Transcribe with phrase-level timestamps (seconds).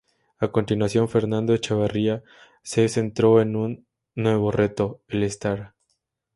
[0.39, 2.23] A continuación Fernando Echávarri
[2.63, 3.85] se centró en un
[4.15, 5.75] nuevo reto: el Star.